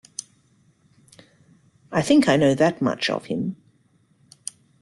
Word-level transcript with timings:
I 1.91 2.01
think 2.01 2.27
I 2.27 2.35
know 2.35 2.55
that 2.55 2.81
much 2.81 3.07
of 3.11 3.25
him. 3.25 3.55